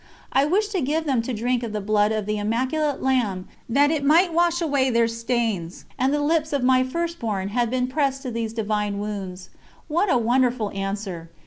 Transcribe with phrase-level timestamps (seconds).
[0.33, 3.91] I wished to give them to drink of the Blood of the Immaculate Lamb that
[3.91, 7.85] It might wash away their stains, and the lips of "my first born" had been
[7.85, 9.49] pressed to these Divine Wounds.
[9.87, 11.29] What a wonderful answer!